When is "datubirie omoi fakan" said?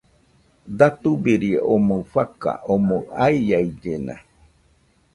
0.77-2.57